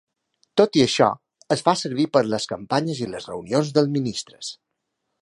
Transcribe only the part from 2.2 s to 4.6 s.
a les campanyes i les reunions dels ministres.